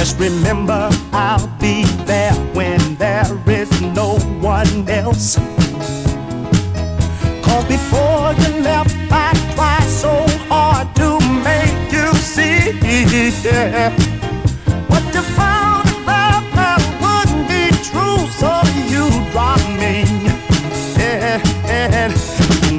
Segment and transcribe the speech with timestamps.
[0.00, 5.36] Just remember I'll be there when there is no one else.
[7.44, 12.72] Cause before you left, I tried so hard to make you see
[13.44, 13.90] yeah,
[14.88, 18.50] what you found about love wouldn't be true, so
[18.88, 20.04] you dropped me.
[20.96, 22.14] Yeah, and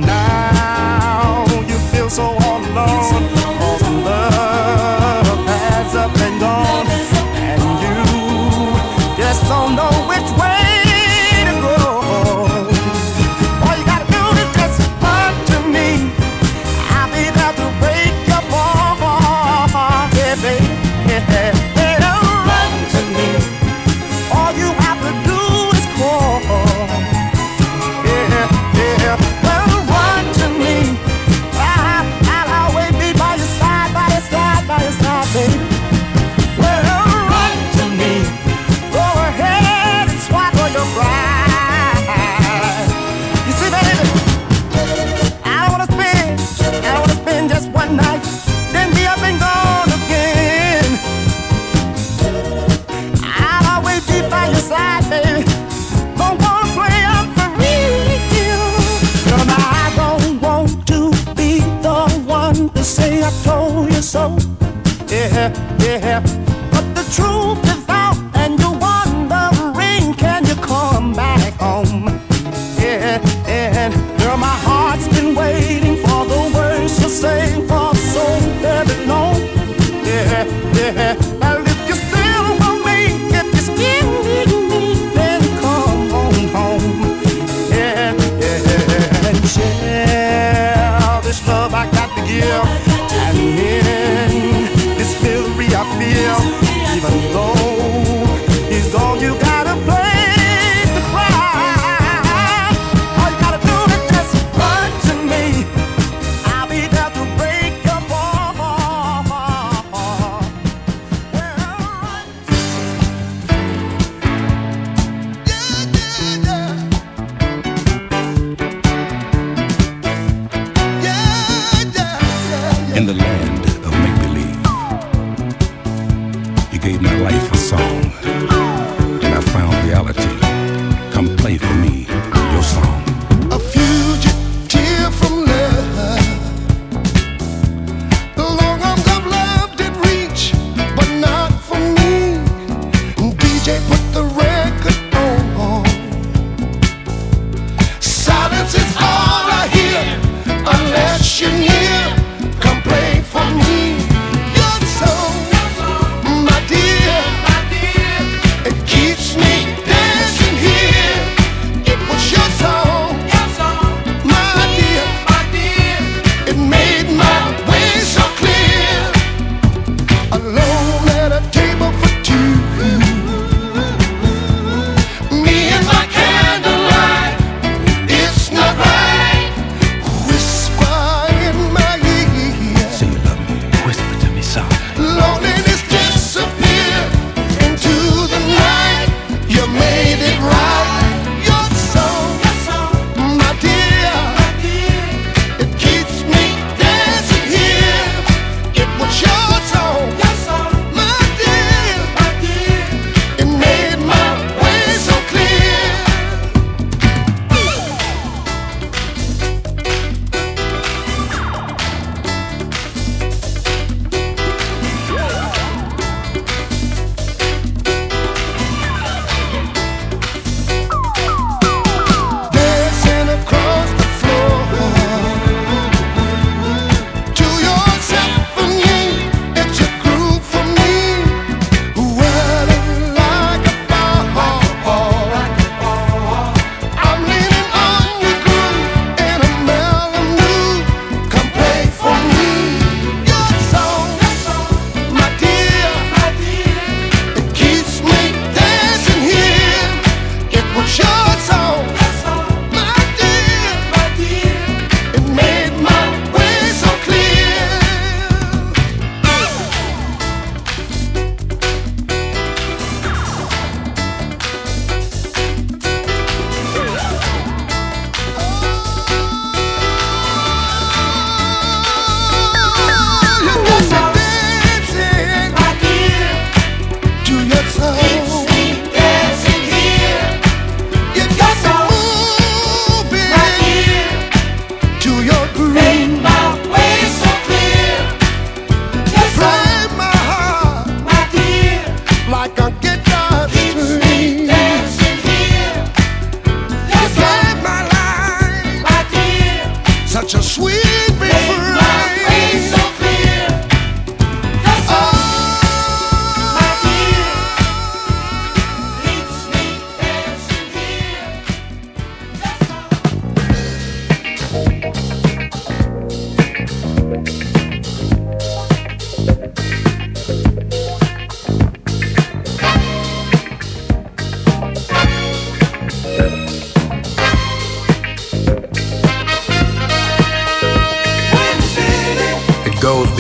[0.08, 2.51] now you feel so hard.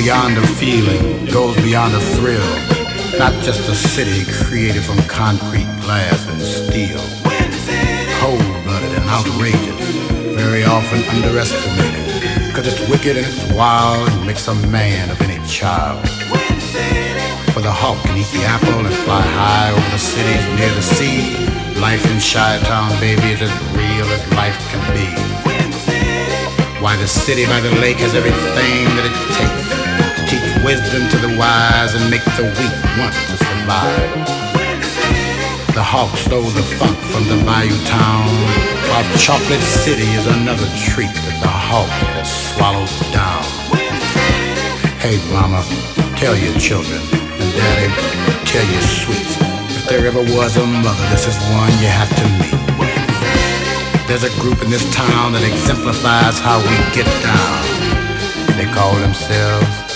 [0.03, 2.51] beyond a feeling, goes beyond a thrill.
[3.19, 6.97] Not just a city created from concrete, glass, and steel.
[8.17, 9.79] Cold-blooded and outrageous,
[10.33, 12.01] very often underestimated.
[12.55, 16.01] Cause it's wicked and it's wild and makes a man of any child.
[17.53, 20.81] For the hawk can eat the apple and fly high over the cities near the
[20.81, 21.29] sea.
[21.79, 25.05] Life in Chi Town, baby, is as real as life can be.
[26.81, 29.70] Why the city by the lake has everything that it takes
[30.63, 34.11] wisdom to the wise and make the weak want to survive.
[35.73, 38.27] The hawk stole the funk from the bayou town,
[38.91, 41.89] while Chocolate City is another treat that the hawk
[42.19, 43.41] has swallowed down.
[45.01, 45.65] Hey, mama,
[46.19, 47.89] tell your children, and daddy,
[48.45, 49.39] tell your sweets.
[49.73, 52.61] If there ever was a mother, this is one you have to meet.
[54.05, 57.63] There's a group in this town that exemplifies how we get down.
[58.59, 59.90] They call themselves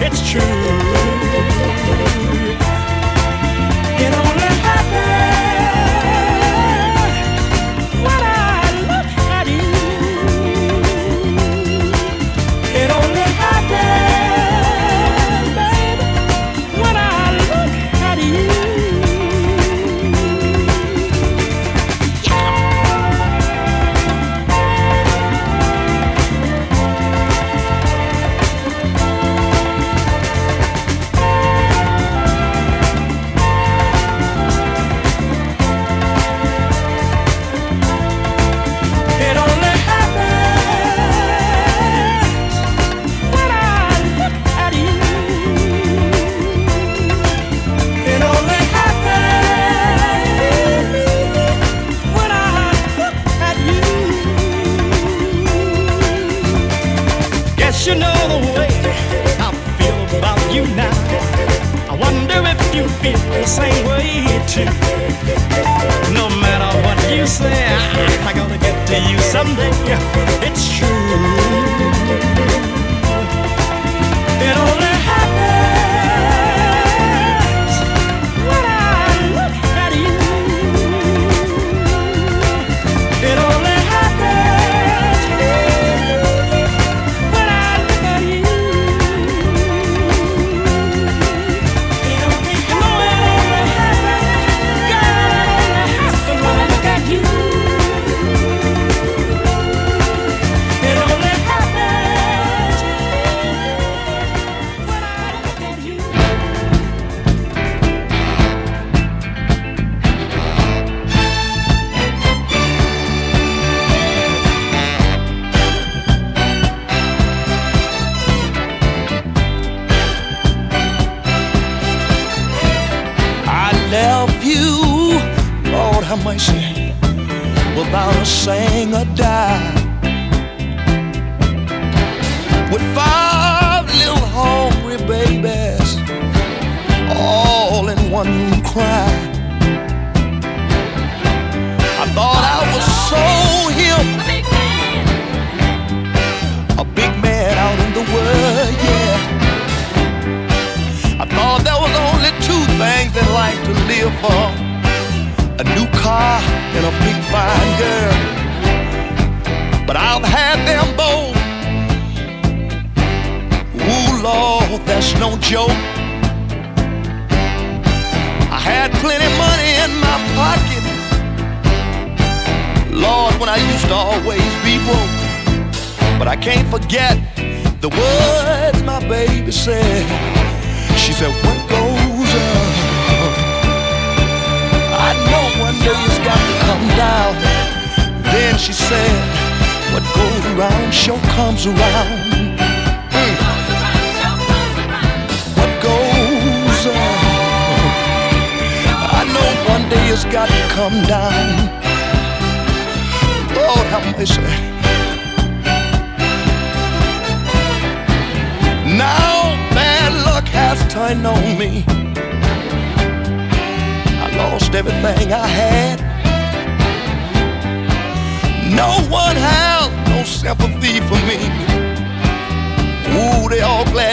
[0.00, 0.65] it's true.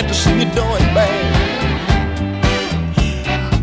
[0.04, 1.10] Glad to see me doing bad.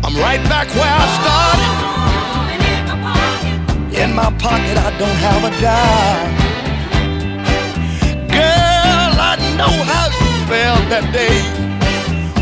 [0.03, 1.71] I'm right back where I started.
[4.01, 6.33] In my pocket, I don't have a dime.
[8.27, 11.37] Girl, I know how you felt that day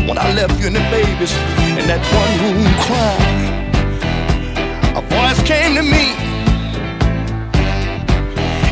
[0.06, 1.32] when I left you and the babies
[1.78, 3.50] in that one room crying.
[4.96, 6.14] A voice came to me.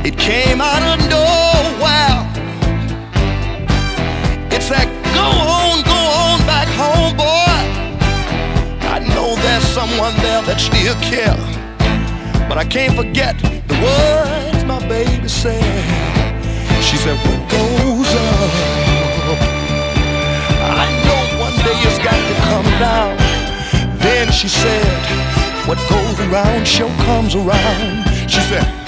[0.09, 2.25] It came out of nowhere.
[4.51, 7.59] It said, Go on, go on back home, boy.
[8.95, 11.51] I know there's someone there that still cares.
[12.49, 13.35] But I can't forget
[13.71, 15.63] the words my baby said.
[16.89, 19.39] She said, What goes up?
[20.81, 23.17] I know one day it's got to come down.
[23.99, 24.87] Then she said,
[25.69, 28.07] What goes around sure comes around.
[28.31, 28.88] She said,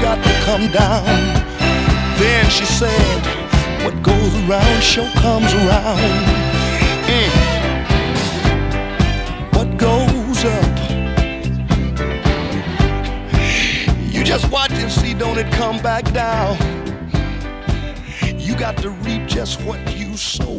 [0.00, 1.04] got to come down.
[2.18, 3.22] Then she said,
[3.84, 6.00] What goes around sure comes around.
[7.06, 7.30] Mm.
[9.54, 10.78] What goes up?
[14.12, 16.56] You just watch and see, don't it come back down.
[18.38, 20.49] You got to reap just what you sow.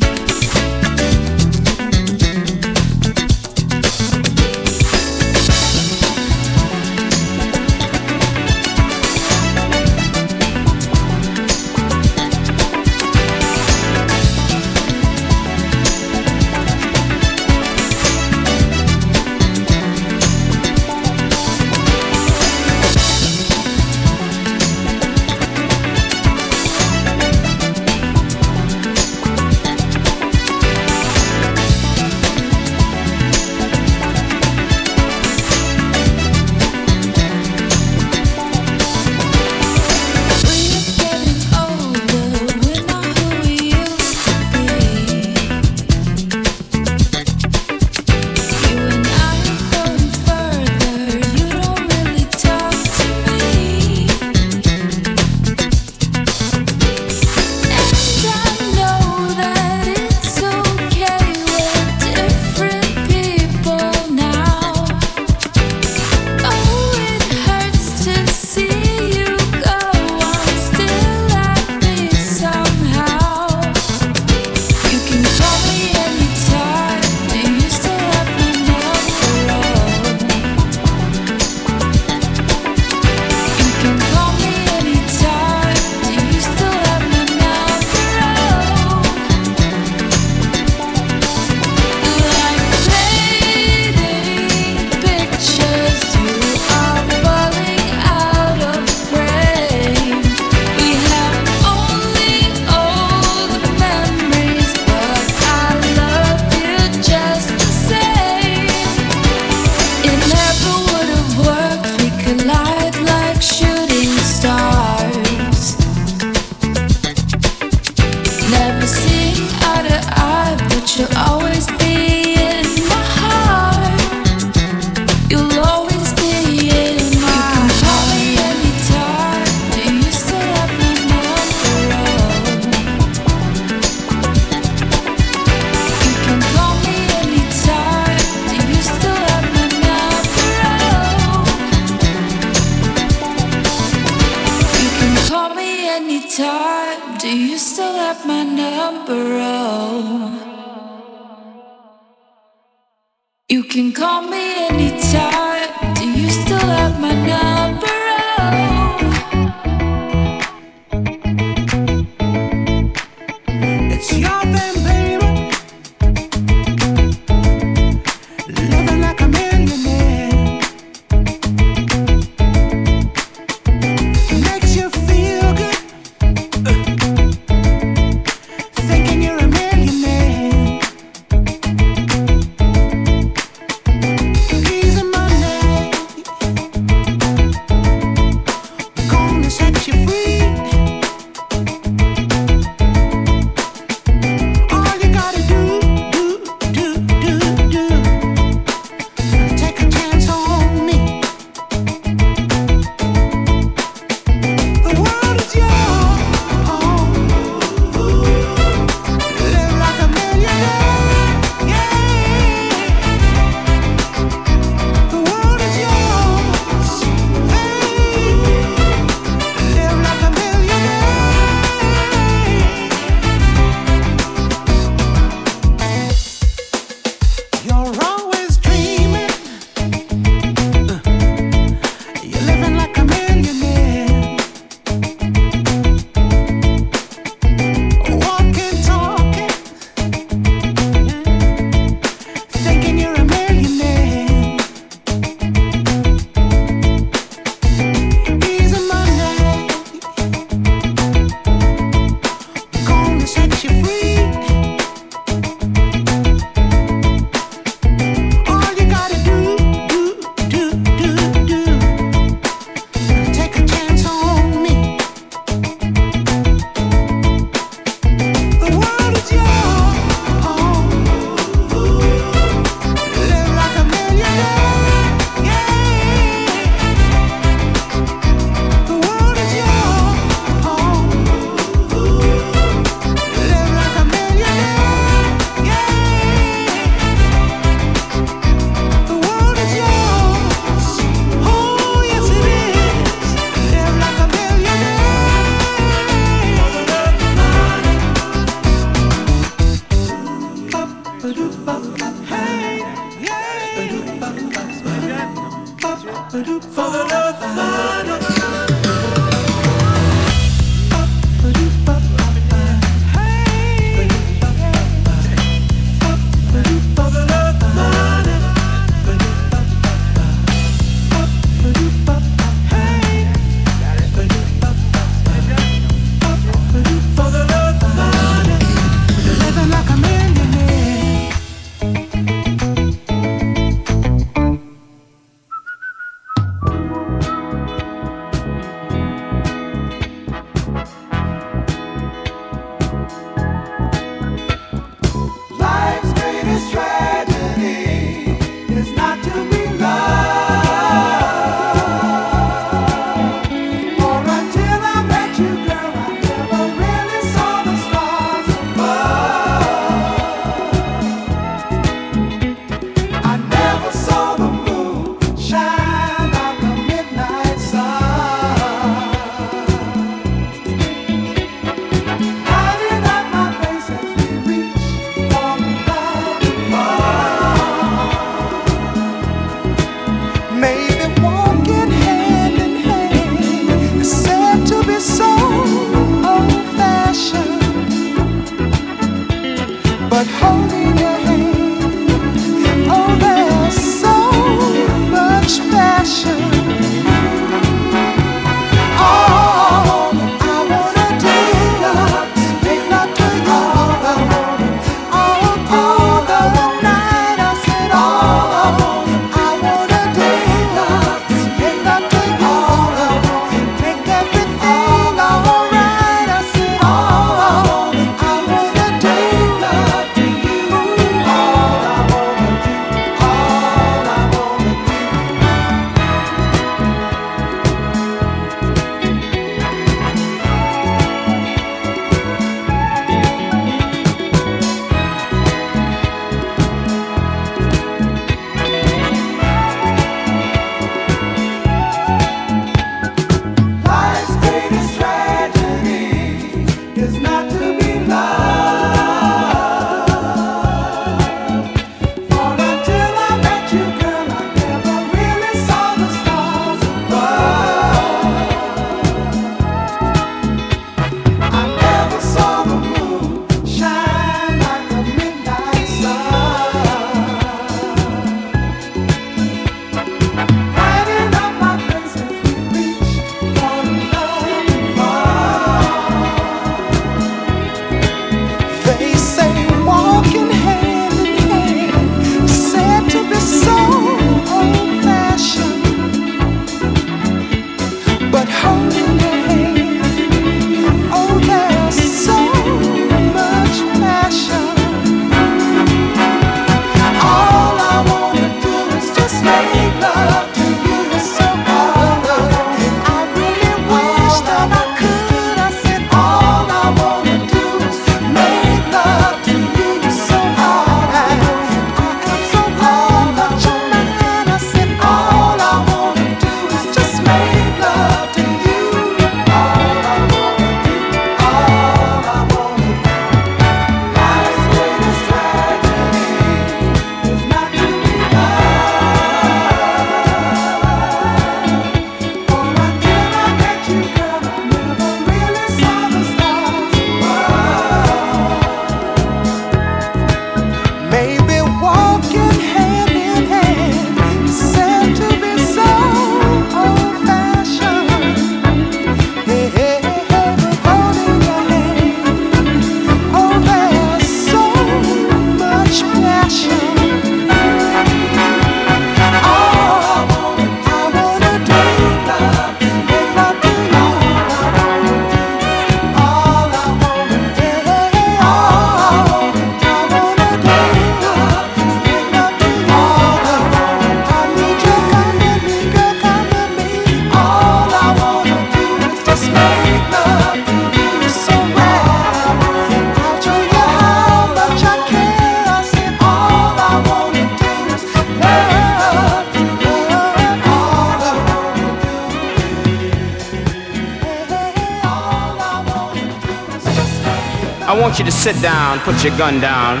[598.64, 600.00] Down, put your gun down.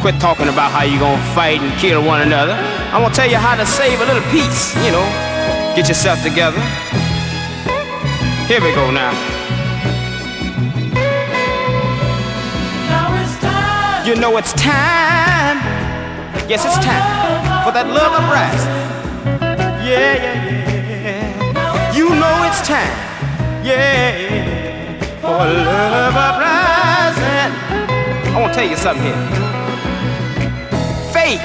[0.00, 2.54] Quit talking about how you're gonna fight and kill one another.
[2.90, 5.06] I'm gonna tell you how to save a little peace, you know.
[5.76, 6.58] Get yourself together.
[8.50, 9.14] Here we go now.
[14.04, 15.58] You know it's time.
[16.50, 17.06] Yes, it's time
[17.62, 18.74] for that love uprising.
[19.86, 20.46] Yeah, yeah,
[21.06, 21.94] yeah.
[21.94, 22.96] You know it's time.
[23.62, 26.77] Yeah, for love of uprising.
[28.38, 29.18] I want to tell you something here.
[31.10, 31.42] Faith,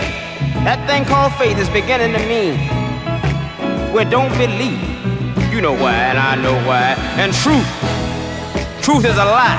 [0.61, 2.53] that thing called faith is beginning to mean
[3.89, 4.77] well, don't believe.
[5.49, 6.93] You know why, and I know why.
[7.17, 7.65] And truth,
[8.85, 9.57] truth is a lie.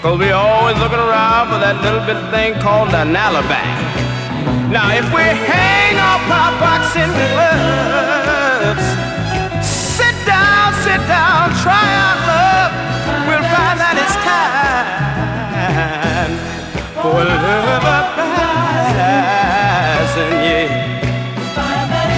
[0.00, 3.60] Cause we always looking around for that little bit thing called an alibi.
[4.72, 8.80] Now if we hang up our boxing gloves,
[9.60, 12.72] sit down, sit down, try our love,
[13.28, 15.11] we'll find that it's time
[17.00, 18.26] for love uprising,
[20.44, 20.68] yeah.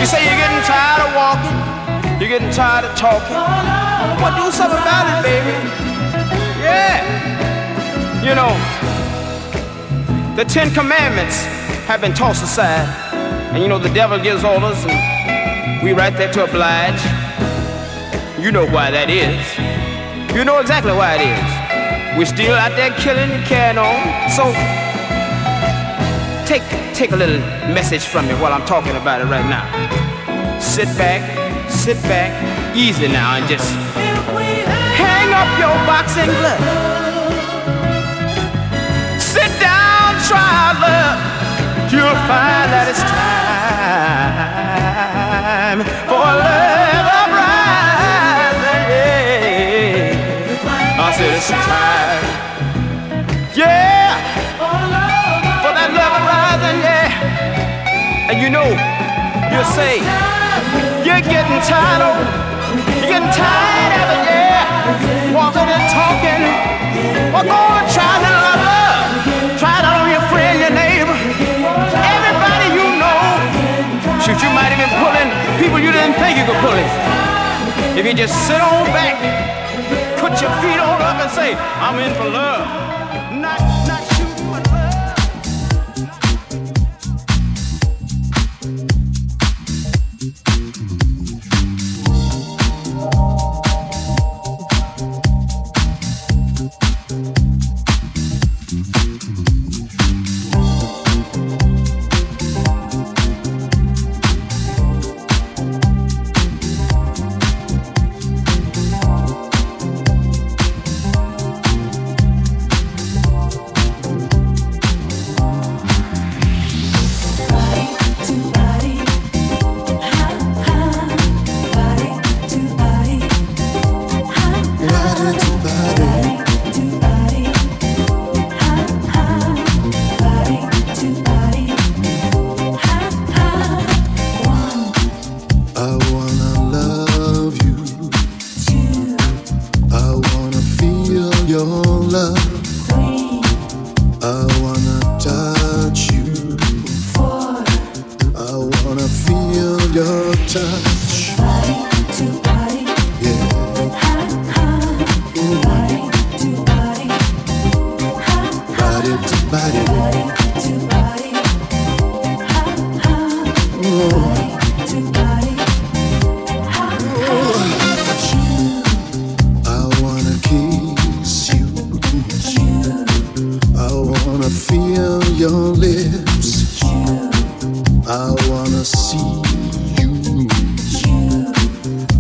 [0.01, 1.57] You say you're getting tired of walking,
[2.21, 3.37] you're getting tired of talking.
[4.21, 5.57] Well, do something about it, baby.
[6.61, 7.03] Yeah.
[8.23, 8.53] You know,
[10.37, 11.47] the Ten Commandments
[11.87, 12.89] have been tossed aside.
[13.53, 17.01] And you know, the devil gives orders, and we right there to oblige.
[18.43, 19.57] You know why that is.
[20.35, 21.64] You know exactly why it is.
[22.17, 24.31] We're still out there killing and carrying on.
[24.31, 24.45] So,
[26.47, 26.63] take,
[26.95, 27.41] take a little
[27.75, 29.67] message from me while I'm talking about it right now.
[30.61, 31.23] Sit back,
[31.69, 32.31] sit back,
[32.77, 33.75] easy now, and just
[34.95, 36.61] hang up your boxing glove.
[39.21, 41.19] Sit down, try love.
[41.91, 43.03] You'll find that it's
[45.75, 46.84] time for love
[51.15, 52.27] said time.
[53.55, 54.19] Yeah.
[55.63, 58.27] For that love uprising, yeah.
[58.35, 58.67] And you know,
[59.47, 60.03] you'll say,
[61.07, 62.19] you're getting tired of.
[62.99, 65.31] You're getting tired of it, yeah.
[65.31, 66.43] Walking and talking.
[67.31, 69.07] Well, go and try a little love.
[69.55, 71.15] Try it on your friend, your neighbor,
[71.95, 74.19] everybody you know.
[74.19, 75.31] Shoot, you might even pull in
[75.63, 76.91] people you didn't think you could pull in.
[77.95, 79.15] If you just sit on back,
[80.25, 83.04] put your feet on up and say, I'm in for love.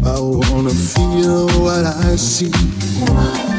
[0.06, 3.53] I wanna feel what I see.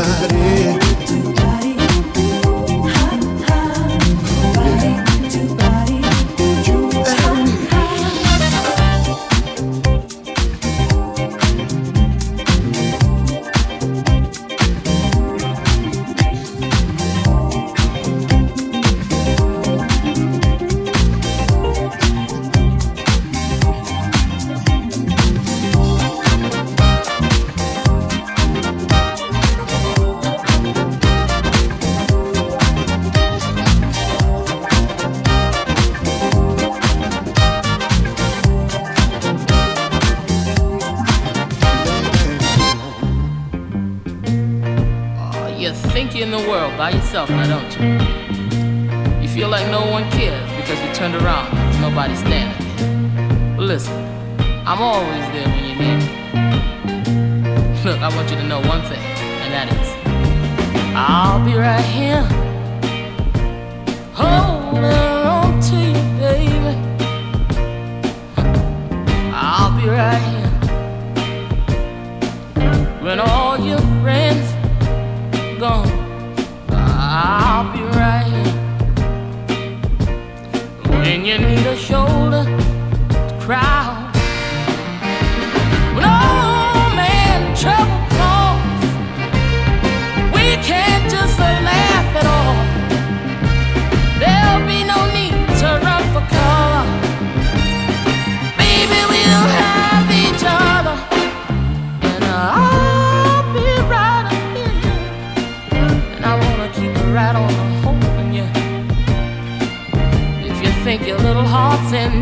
[0.00, 0.79] parede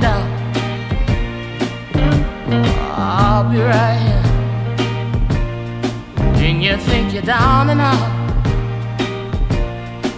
[0.00, 0.26] down.
[2.96, 4.24] I'll be right here.
[6.44, 8.10] And you think you're down and out.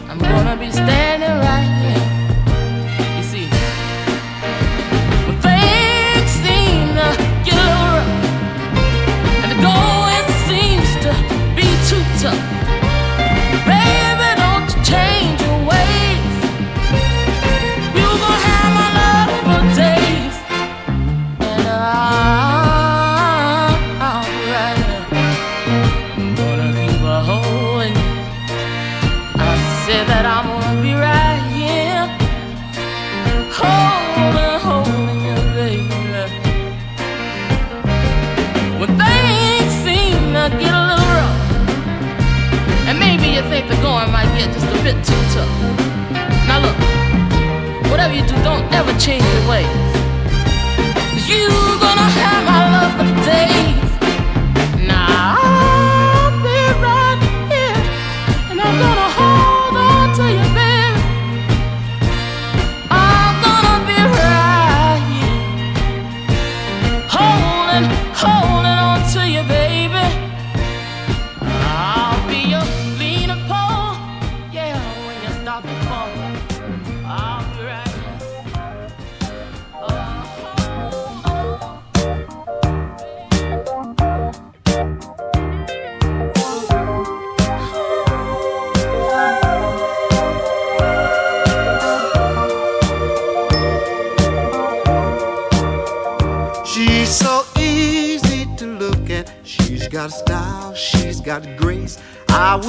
[0.08, 1.79] I'm gonna be standing right
[45.10, 45.52] too tough.
[46.48, 46.78] Now look,
[47.90, 49.80] whatever you do, don't ever change your ways.
[51.12, 51.48] Cause you
[51.84, 52.59] gonna have my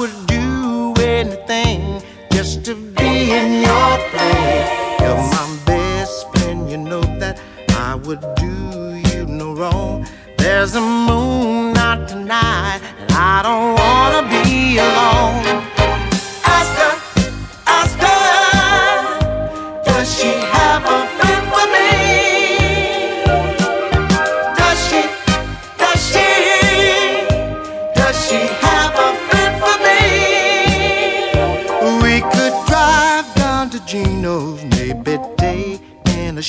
[0.02, 4.68] would do anything just to be in your place.
[5.00, 7.40] You're my best friend, you know that
[7.70, 10.04] I would do you no wrong.
[10.38, 15.41] There's a moon out tonight, and I don't wanna be alone.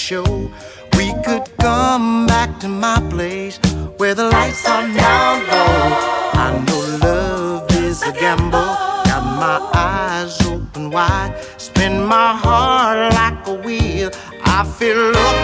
[0.03, 0.51] Show
[0.97, 3.57] we could come back to my place
[3.95, 5.83] where the lights are down low.
[6.45, 8.73] I know love is a gamble.
[9.09, 14.11] Got my eyes open wide, spin my heart like a wheel.
[14.43, 15.42] I feel looking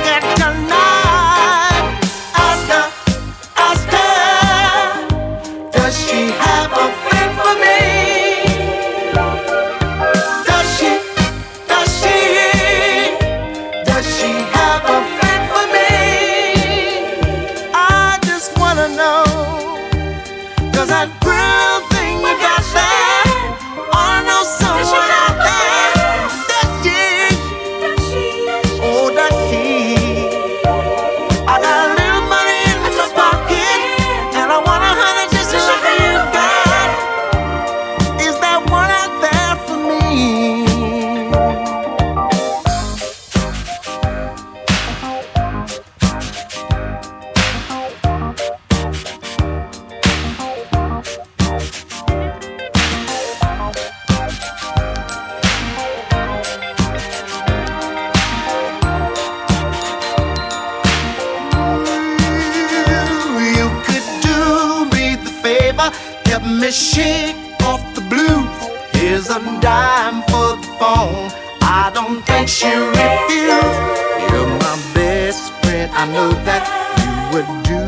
[66.30, 68.58] help me shake off the blues.
[68.94, 71.32] Here's a dime for the phone.
[71.62, 74.30] I don't think she refused.
[74.30, 75.92] You're my best friend.
[76.02, 76.64] I know that
[77.02, 77.82] you would do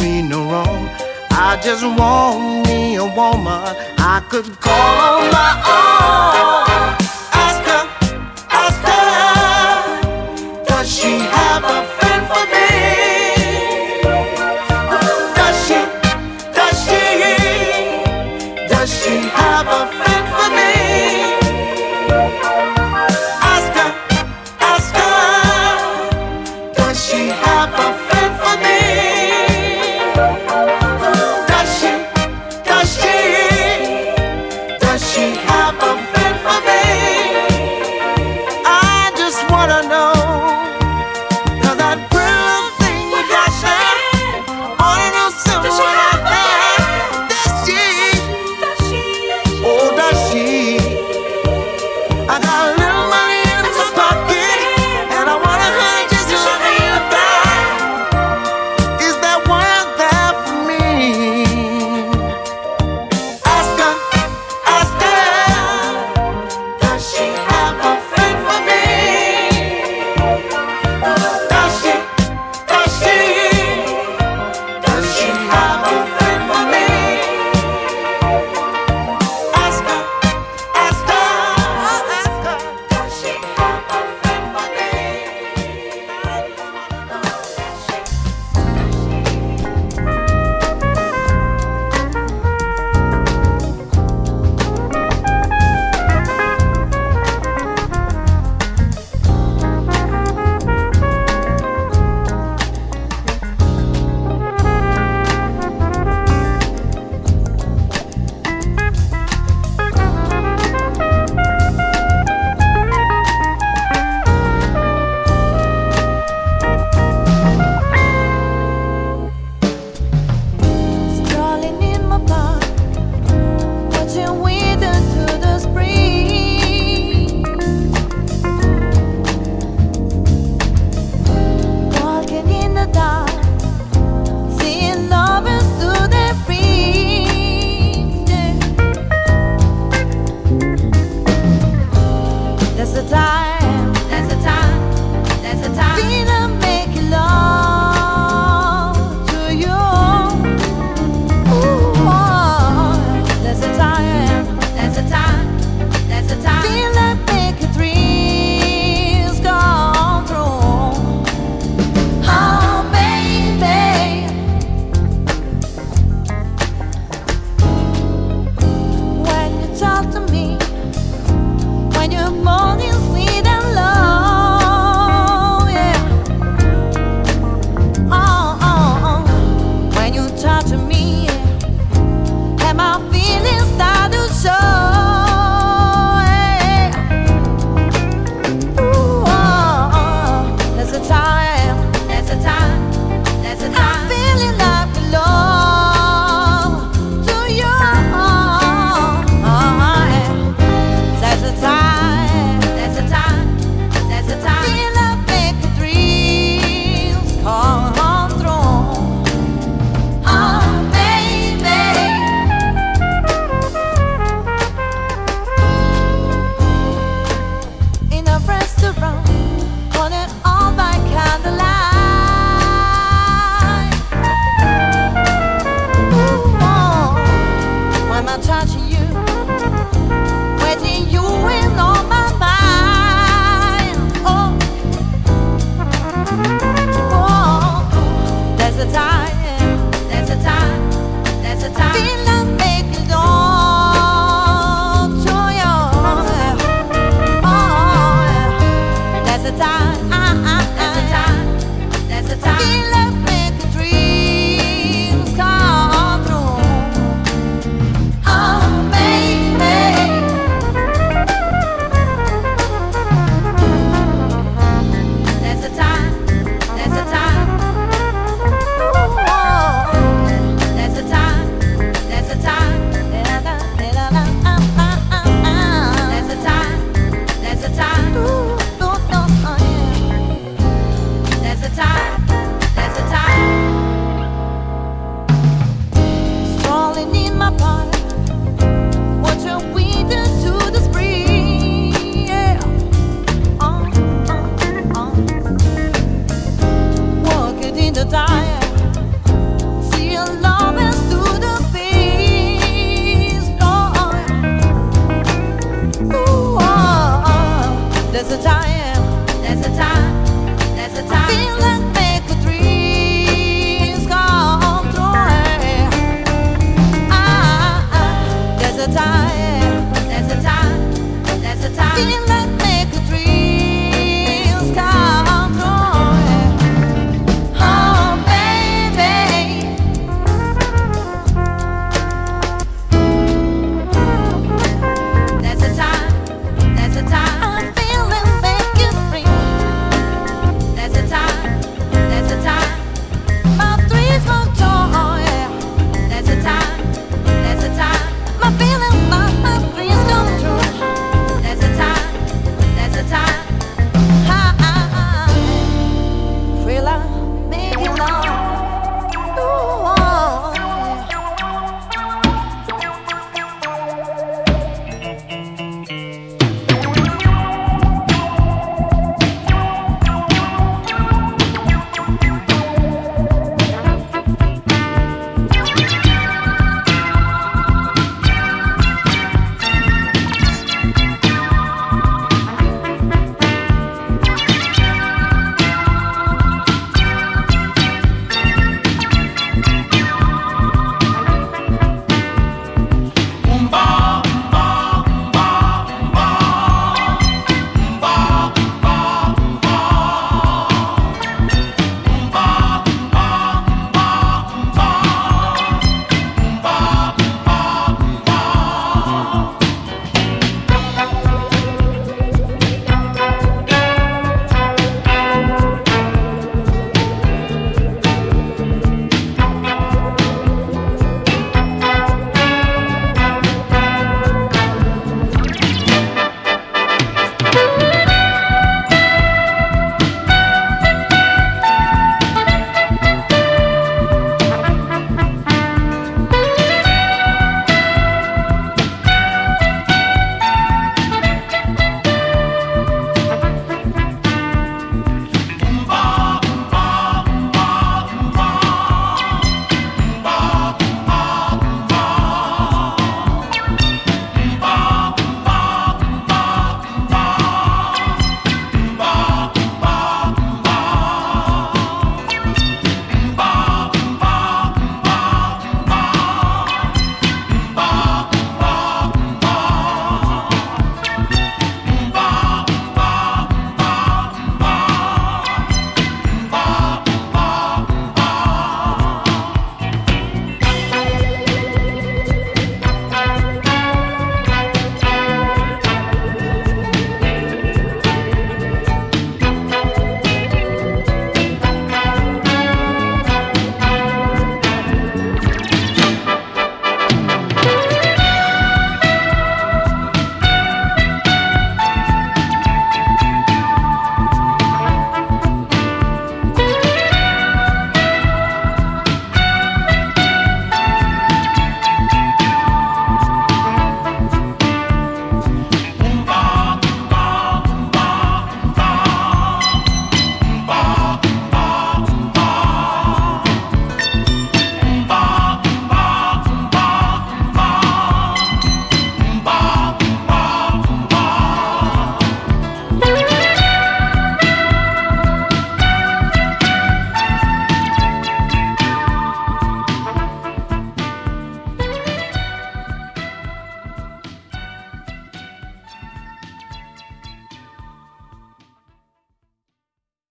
[0.00, 0.82] me no wrong.
[1.30, 3.64] I just want me a woman
[3.98, 5.52] I could call my
[6.70, 6.75] own.